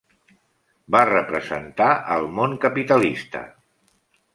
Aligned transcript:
Va 0.95 1.01
representar 1.11 1.91
al 2.19 2.29
món 2.41 2.59
capitalista. 2.67 3.49